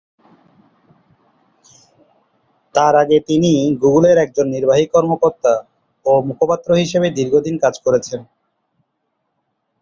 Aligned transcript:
তার 2.75 2.93
আগে 2.95 3.17
তিনি 3.27 3.51
গুগলের 3.81 4.17
একজন 4.17 4.47
নির্বাহী 4.49 4.85
কর্মকর্তা 4.93 5.53
ও 6.05 6.11
মুখপাত্র 6.27 6.69
হিসেবে 6.73 7.07
দীর্ঘ 7.17 7.33
দিন 7.39 7.55
কাজ 7.63 7.75
করেছেন। 7.85 8.19